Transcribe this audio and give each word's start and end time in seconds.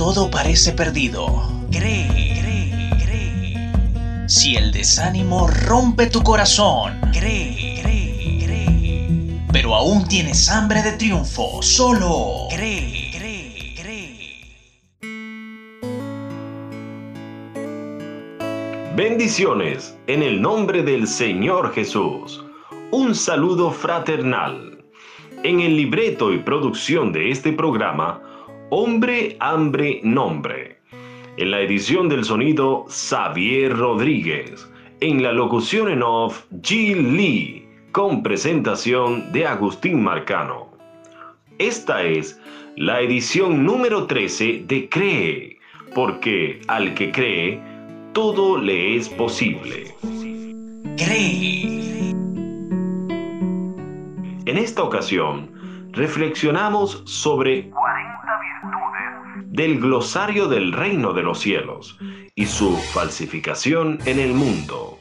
todo 0.00 0.30
parece 0.30 0.72
perdido, 0.72 1.26
cree, 1.70 2.08
cree, 2.40 2.90
cree. 3.04 4.28
Si 4.28 4.56
el 4.56 4.72
desánimo 4.72 5.46
rompe 5.46 6.06
tu 6.06 6.22
corazón, 6.22 6.98
cree, 7.12 7.78
cree, 7.82 8.42
cree. 8.42 9.42
Pero 9.52 9.74
aún 9.74 10.08
tienes 10.08 10.48
hambre 10.48 10.80
de 10.82 10.92
triunfo, 10.92 11.60
solo 11.60 12.46
cree. 12.48 13.10
Bendiciones 18.96 19.94
en 20.06 20.22
el 20.22 20.40
nombre 20.40 20.82
del 20.82 21.06
Señor 21.06 21.74
Jesús. 21.74 22.42
Un 22.90 23.14
saludo 23.14 23.70
fraternal. 23.70 24.82
En 25.42 25.60
el 25.60 25.76
libreto 25.76 26.32
y 26.32 26.38
producción 26.38 27.12
de 27.12 27.30
este 27.30 27.52
programa, 27.52 28.29
Hombre, 28.72 29.36
Hambre, 29.40 30.00
Nombre. 30.04 30.78
En 31.36 31.50
la 31.50 31.60
edición 31.60 32.08
del 32.08 32.24
sonido, 32.24 32.84
Xavier 32.88 33.76
Rodríguez. 33.76 34.70
En 35.00 35.24
la 35.24 35.32
locución 35.32 35.90
en 35.90 36.04
off, 36.04 36.44
Jill 36.62 37.16
Lee, 37.16 37.68
con 37.90 38.22
presentación 38.22 39.32
de 39.32 39.44
Agustín 39.44 40.04
Marcano. 40.04 40.70
Esta 41.58 42.04
es 42.04 42.40
la 42.76 43.00
edición 43.00 43.64
número 43.64 44.06
13 44.06 44.62
de 44.68 44.88
Cree, 44.88 45.58
porque 45.92 46.60
al 46.68 46.94
que 46.94 47.10
cree, 47.10 47.60
todo 48.12 48.56
le 48.56 48.94
es 48.94 49.08
posible. 49.08 49.92
Cree. 50.96 52.12
En 54.46 54.56
esta 54.56 54.84
ocasión, 54.84 55.50
reflexionamos 55.90 57.02
sobre 57.04 57.68
40 57.70 57.70
virtudes 57.70 58.09
del 59.46 59.80
glosario 59.80 60.48
del 60.48 60.72
reino 60.72 61.12
de 61.12 61.22
los 61.22 61.40
cielos 61.40 61.98
y 62.34 62.46
su 62.46 62.76
falsificación 62.76 63.98
en 64.06 64.18
el 64.18 64.34
mundo. 64.34 64.98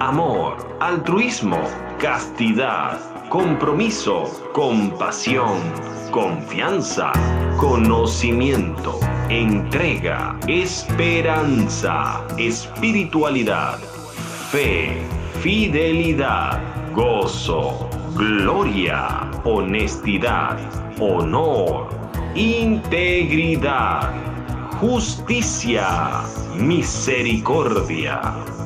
Amor, 0.00 0.76
altruismo, 0.80 1.60
castidad, 1.98 3.00
compromiso, 3.28 4.24
compasión, 4.52 5.58
confianza, 6.10 7.12
conocimiento, 7.58 9.00
entrega, 9.28 10.38
esperanza, 10.46 12.24
espiritualidad, 12.38 13.78
fe, 14.50 14.96
fidelidad, 15.40 16.60
gozo, 16.94 17.85
gloria, 18.16 19.30
honestidad, 19.44 20.56
honor, 20.98 21.88
integridad, 22.34 24.10
justicia, 24.80 26.22
misericordia, 26.58 28.20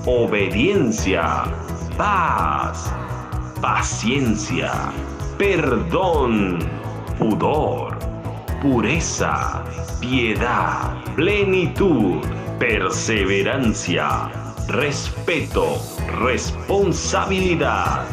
obediencia, 0.07 1.45
paz, 1.97 2.93
paciencia, 3.61 4.73
perdón, 5.37 6.61
pudor, 7.19 7.99
pureza, 8.63 9.65
piedad, 10.01 10.95
plenitud, 11.17 12.21
perseverancia, 12.61 14.31
respeto, 14.69 15.77
responsabilidad, 16.21 18.07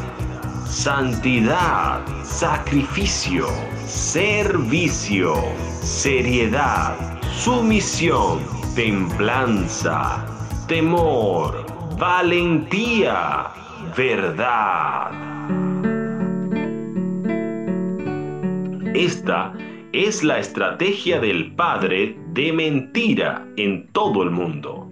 santidad, 0.70 2.02
sacrificio, 2.24 3.48
servicio, 3.86 5.36
seriedad, 5.82 6.96
sumisión, 7.34 8.40
templanza, 8.76 10.26
temor, 10.68 11.66
valentía, 11.98 13.48
verdad. 13.96 15.12
Esta 18.94 19.54
es 19.94 20.24
la 20.24 20.40
estrategia 20.40 21.20
del 21.20 21.54
Padre 21.56 22.18
de 22.34 22.52
mentira 22.52 23.48
en 23.56 23.88
todo 23.94 24.24
el 24.24 24.32
mundo, 24.32 24.92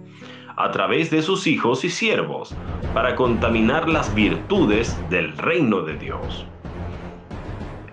a 0.56 0.70
través 0.70 1.10
de 1.10 1.22
sus 1.22 1.46
hijos 1.46 1.84
y 1.84 1.90
siervos, 1.90 2.54
para 2.94 3.14
contaminar 3.14 3.88
las 3.88 4.14
virtudes 4.14 4.96
del 5.10 5.36
reino 5.36 5.82
de 5.82 5.96
Dios. 5.96 6.46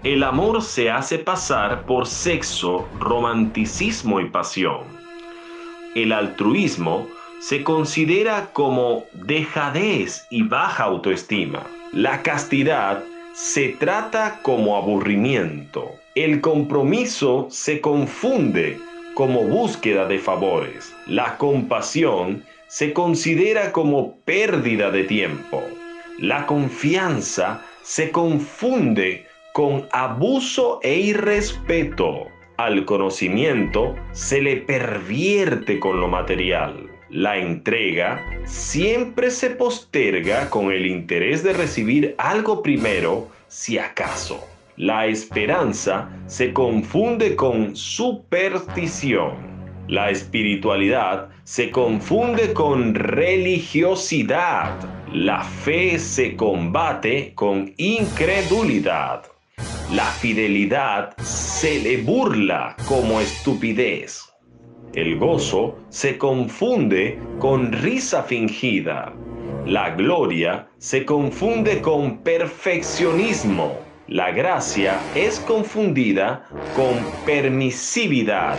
El 0.03 0.23
amor 0.23 0.61
se 0.61 0.91
hace 0.91 1.17
pasar 1.17 1.85
por 1.85 2.07
sexo, 2.07 2.87
romanticismo 2.99 4.19
y 4.19 4.29
pasión. 4.29 4.81
El 5.95 6.11
altruismo 6.11 7.07
se 7.39 7.63
considera 7.63 8.49
como 8.53 9.05
dejadez 9.13 10.25
y 10.29 10.43
baja 10.43 10.85
autoestima. 10.85 11.63
La 11.91 12.21
castidad 12.21 13.03
se 13.33 13.69
trata 13.69 14.39
como 14.41 14.77
aburrimiento. 14.77 15.91
El 16.15 16.41
compromiso 16.41 17.47
se 17.49 17.81
confunde 17.81 18.79
como 19.13 19.43
búsqueda 19.43 20.05
de 20.05 20.19
favores. 20.19 20.95
La 21.07 21.37
compasión 21.37 22.43
se 22.73 22.91
considera 22.91 23.71
como 23.71 24.15
pérdida 24.25 24.89
de 24.89 25.03
tiempo. 25.03 25.61
La 26.17 26.47
confianza 26.47 27.61
se 27.83 28.09
confunde 28.09 29.27
con 29.53 29.87
abuso 29.91 30.79
e 30.81 30.95
irrespeto. 30.95 32.29
Al 32.57 32.83
conocimiento 32.85 33.93
se 34.11 34.41
le 34.41 34.57
pervierte 34.57 35.79
con 35.79 35.99
lo 35.99 36.07
material. 36.07 36.89
La 37.11 37.37
entrega 37.37 38.25
siempre 38.45 39.29
se 39.29 39.51
posterga 39.51 40.49
con 40.49 40.71
el 40.71 40.87
interés 40.87 41.43
de 41.43 41.53
recibir 41.53 42.15
algo 42.17 42.63
primero, 42.63 43.27
si 43.49 43.77
acaso. 43.77 44.43
La 44.77 45.05
esperanza 45.05 46.09
se 46.25 46.51
confunde 46.51 47.35
con 47.35 47.75
superstición. 47.75 49.53
La 49.87 50.09
espiritualidad 50.09 51.29
se 51.43 51.71
confunde 51.71 52.53
con 52.53 52.95
religiosidad. 52.95 54.79
La 55.11 55.43
fe 55.43 55.99
se 55.99 56.35
combate 56.37 57.33
con 57.35 57.73
incredulidad. 57.77 59.23
La 59.91 60.05
fidelidad 60.05 61.15
se 61.17 61.79
le 61.79 61.97
burla 61.97 62.75
como 62.87 63.19
estupidez. 63.19 64.33
El 64.93 65.17
gozo 65.19 65.77
se 65.89 66.17
confunde 66.17 67.19
con 67.39 67.73
risa 67.73 68.23
fingida. 68.23 69.13
La 69.65 69.89
gloria 69.91 70.69
se 70.77 71.05
confunde 71.05 71.81
con 71.81 72.19
perfeccionismo. 72.19 73.79
La 74.07 74.31
gracia 74.31 74.99
es 75.15 75.39
confundida 75.41 76.47
con 76.75 76.95
permisividad. 77.25 78.57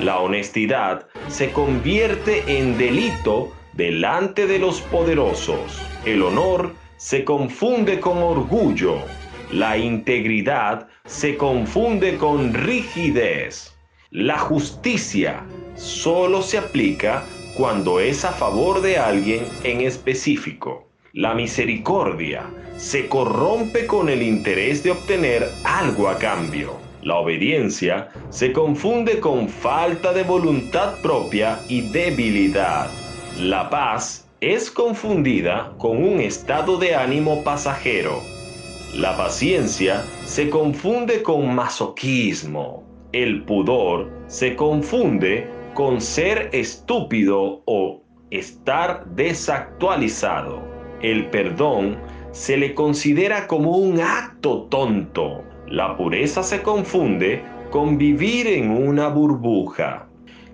La 0.00 0.18
honestidad 0.18 1.06
se 1.28 1.52
convierte 1.52 2.58
en 2.58 2.76
delito 2.76 3.52
delante 3.74 4.46
de 4.46 4.58
los 4.58 4.80
poderosos. 4.80 5.80
El 6.04 6.22
honor 6.22 6.74
se 6.96 7.24
confunde 7.24 8.00
con 8.00 8.18
orgullo. 8.18 8.96
La 9.52 9.78
integridad 9.78 10.88
se 11.04 11.36
confunde 11.36 12.16
con 12.16 12.52
rigidez. 12.54 13.78
La 14.10 14.38
justicia 14.38 15.44
solo 15.76 16.42
se 16.42 16.58
aplica 16.58 17.24
cuando 17.56 18.00
es 18.00 18.24
a 18.24 18.32
favor 18.32 18.82
de 18.82 18.98
alguien 18.98 19.44
en 19.62 19.80
específico. 19.80 20.88
La 21.12 21.34
misericordia 21.34 22.50
se 22.76 23.06
corrompe 23.06 23.86
con 23.86 24.08
el 24.08 24.22
interés 24.22 24.82
de 24.82 24.90
obtener 24.90 25.48
algo 25.64 26.08
a 26.08 26.18
cambio. 26.18 26.83
La 27.04 27.16
obediencia 27.16 28.08
se 28.30 28.50
confunde 28.50 29.20
con 29.20 29.50
falta 29.50 30.14
de 30.14 30.22
voluntad 30.22 30.94
propia 31.02 31.58
y 31.68 31.82
debilidad. 31.82 32.88
La 33.38 33.68
paz 33.68 34.26
es 34.40 34.70
confundida 34.70 35.74
con 35.76 36.02
un 36.02 36.18
estado 36.18 36.78
de 36.78 36.94
ánimo 36.94 37.44
pasajero. 37.44 38.22
La 38.94 39.18
paciencia 39.18 40.02
se 40.24 40.48
confunde 40.48 41.22
con 41.22 41.54
masoquismo. 41.54 42.82
El 43.12 43.44
pudor 43.44 44.10
se 44.26 44.56
confunde 44.56 45.46
con 45.74 46.00
ser 46.00 46.48
estúpido 46.54 47.62
o 47.66 48.00
estar 48.30 49.04
desactualizado. 49.14 50.62
El 51.02 51.28
perdón 51.28 51.98
se 52.32 52.56
le 52.56 52.72
considera 52.74 53.46
como 53.46 53.76
un 53.76 54.00
acto 54.00 54.68
tonto. 54.70 55.44
La 55.68 55.96
pureza 55.96 56.42
se 56.42 56.62
confunde 56.62 57.42
con 57.70 57.96
vivir 57.96 58.46
en 58.46 58.70
una 58.70 59.08
burbuja. 59.08 60.06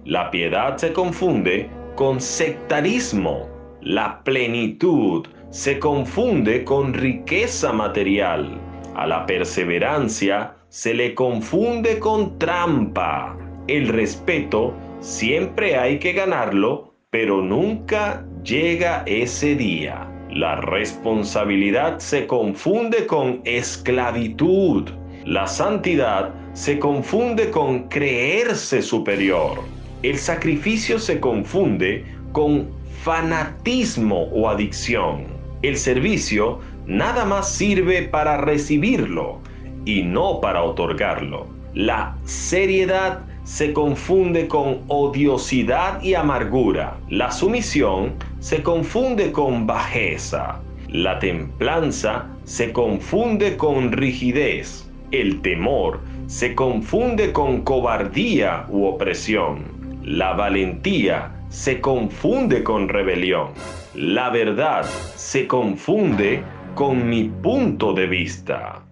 La 0.04 0.30
piedad 0.30 0.76
se 0.76 0.92
confunde 0.92 1.68
con 1.96 2.20
sectarismo. 2.20 3.48
La 3.82 4.22
plenitud 4.22 5.26
se 5.50 5.78
confunde 5.78 6.64
con 6.64 6.94
riqueza 6.94 7.72
material. 7.72 8.60
A 8.94 9.06
la 9.06 9.26
perseverancia 9.26 10.54
se 10.68 10.94
le 10.94 11.14
confunde 11.14 11.98
con 11.98 12.38
trampa. 12.38 13.36
El 13.66 13.88
respeto 13.88 14.74
siempre 15.00 15.76
hay 15.76 15.98
que 15.98 16.12
ganarlo, 16.12 16.94
pero 17.10 17.42
nunca 17.42 18.24
llega 18.44 19.02
ese 19.06 19.56
día. 19.56 20.06
La 20.30 20.56
responsabilidad 20.56 21.98
se 21.98 22.28
confunde 22.28 23.06
con 23.06 23.40
esclavitud. 23.44 24.99
La 25.24 25.46
santidad 25.46 26.30
se 26.54 26.78
confunde 26.78 27.50
con 27.50 27.88
creerse 27.88 28.80
superior. 28.80 29.60
El 30.02 30.16
sacrificio 30.16 30.98
se 30.98 31.20
confunde 31.20 32.06
con 32.32 32.70
fanatismo 33.02 34.24
o 34.32 34.48
adicción. 34.48 35.26
El 35.60 35.76
servicio 35.76 36.60
nada 36.86 37.26
más 37.26 37.52
sirve 37.52 38.02
para 38.04 38.38
recibirlo 38.38 39.40
y 39.84 40.02
no 40.02 40.40
para 40.40 40.62
otorgarlo. 40.62 41.46
La 41.74 42.16
seriedad 42.24 43.20
se 43.44 43.74
confunde 43.74 44.48
con 44.48 44.80
odiosidad 44.88 46.02
y 46.02 46.14
amargura. 46.14 46.96
La 47.10 47.30
sumisión 47.30 48.14
se 48.38 48.62
confunde 48.62 49.32
con 49.32 49.66
bajeza. 49.66 50.60
La 50.88 51.18
templanza 51.18 52.26
se 52.44 52.72
confunde 52.72 53.58
con 53.58 53.92
rigidez. 53.92 54.89
El 55.12 55.42
temor 55.42 56.00
se 56.28 56.54
confunde 56.54 57.32
con 57.32 57.62
cobardía 57.62 58.66
u 58.68 58.84
opresión. 58.84 59.64
La 60.04 60.34
valentía 60.34 61.32
se 61.48 61.80
confunde 61.80 62.62
con 62.62 62.88
rebelión. 62.88 63.48
La 63.94 64.30
verdad 64.30 64.84
se 65.16 65.48
confunde 65.48 66.44
con 66.76 67.08
mi 67.08 67.24
punto 67.24 67.92
de 67.92 68.06
vista. 68.06 68.84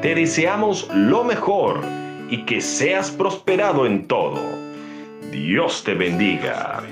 Te 0.00 0.14
deseamos 0.14 0.88
lo 0.94 1.24
mejor 1.24 1.80
y 2.30 2.46
que 2.46 2.62
seas 2.62 3.10
prosperado 3.10 3.84
en 3.84 4.06
todo. 4.06 4.40
Dios 5.30 5.84
te 5.84 5.92
bendiga. 5.92 6.82